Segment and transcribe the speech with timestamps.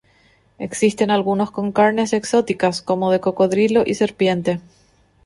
[0.57, 4.59] Existen algunos con carnes exóticas, como de cocodrilo y serpiente.